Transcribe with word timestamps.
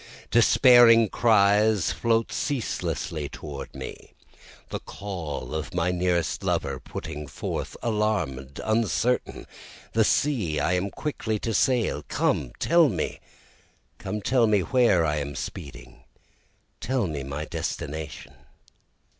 Despairing 0.31 1.09
cries 1.09 1.91
float 1.91 2.31
ceaselessly 2.31 3.29
toward 3.29 3.75
me, 3.75 4.13
The 4.69 4.79
call 4.79 5.53
of 5.53 5.75
my 5.75 5.91
nearest 5.91 6.43
lover, 6.43 6.79
putting 6.79 7.27
forth, 7.27 7.77
alarm'd, 7.83 8.59
uncertain, 8.63 9.45
The 9.93 10.03
sea 10.03 10.59
I 10.59 10.73
am 10.73 10.89
quickly 10.89 11.37
to 11.41 11.53
sail, 11.53 12.03
come 12.07 12.51
tell 12.57 12.89
me, 12.89 13.19
Come 13.99 14.21
tell 14.23 14.47
me 14.47 14.61
where 14.61 15.05
I 15.05 15.17
am 15.17 15.35
speeding, 15.35 16.01
tell 16.79 17.05
me 17.05 17.21
my 17.21 17.45
destination. 17.45 18.33